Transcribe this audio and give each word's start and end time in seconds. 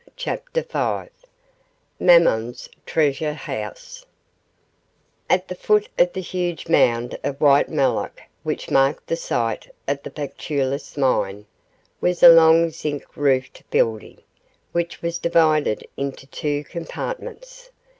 CHAPTER 0.15 0.63
V 0.63 1.11
MAMMON'S 2.03 2.69
TREASURE 2.87 3.33
HOUSE 3.35 4.03
At 5.29 5.47
the 5.47 5.53
foot 5.53 5.89
of 5.99 6.13
the 6.13 6.21
huge 6.21 6.67
mound 6.67 7.19
of 7.23 7.39
white 7.39 7.69
mulloch 7.69 8.19
which 8.41 8.71
marked 8.71 9.05
the 9.05 9.15
site 9.15 9.69
of 9.87 10.01
the 10.01 10.09
Pactolus 10.09 10.97
Mine 10.97 11.45
was 12.01 12.23
a 12.23 12.29
long 12.29 12.71
zinc 12.71 13.15
roofed 13.15 13.61
building, 13.69 14.23
which 14.71 15.03
was 15.03 15.19
divided 15.19 15.85
into 15.95 16.25
two 16.25 16.63
compartments. 16.63 17.69